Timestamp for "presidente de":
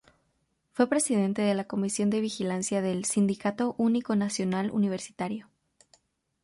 0.89-1.53